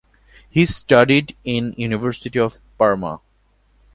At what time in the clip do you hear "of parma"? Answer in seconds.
2.39-3.21